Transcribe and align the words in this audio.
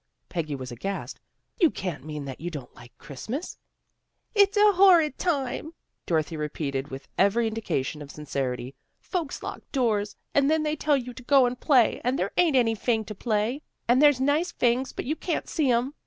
Peggy 0.29 0.55
was 0.55 0.71
aghast." 0.71 1.19
You 1.61 1.69
can't 1.69 2.03
mean 2.03 2.25
that 2.25 2.41
you 2.41 2.49
don't 2.49 2.73
like 2.73 2.97
Christmas."" 2.97 3.59
It's 4.33 4.57
a 4.57 4.71
horrid 4.71 5.19
tune," 5.19 5.73
Dorothy 6.07 6.35
repeated, 6.35 6.87
with 6.87 7.07
every 7.19 7.47
indication 7.47 8.01
of 8.01 8.09
sincerity." 8.09 8.73
Folks 8.99 9.43
lock 9.43 9.61
doors. 9.71 10.15
And 10.33 10.49
then 10.49 10.63
they 10.63 10.75
tell 10.75 10.97
you 10.97 11.13
to 11.13 11.21
go 11.21 11.45
and 11.45 11.59
play, 11.59 12.01
and 12.03 12.17
there 12.17 12.31
ain't 12.35 12.55
anyfing 12.55 13.05
to 13.05 13.13
play. 13.13 13.61
And 13.87 14.01
there's 14.01 14.19
nice 14.19 14.51
fings, 14.51 14.91
but 14.91 15.05
you 15.05 15.15
can't 15.15 15.47
see 15.47 15.69
'em." 15.69 15.93